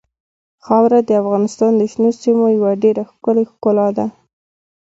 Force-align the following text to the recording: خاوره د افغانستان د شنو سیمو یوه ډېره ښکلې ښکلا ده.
خاوره 0.65 0.99
د 1.07 1.11
افغانستان 1.21 1.71
د 1.77 1.81
شنو 1.91 2.09
سیمو 2.21 2.45
یوه 2.57 2.71
ډېره 2.83 3.03
ښکلې 3.11 3.43
ښکلا 3.51 3.87
ده. 3.97 4.05